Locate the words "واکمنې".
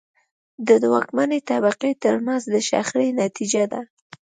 0.93-1.39